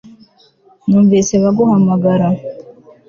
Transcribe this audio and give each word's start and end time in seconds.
numvise 0.87 1.33
baguhamagara 1.43 2.27